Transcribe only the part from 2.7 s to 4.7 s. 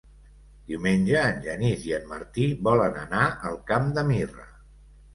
volen anar al Camp de Mirra.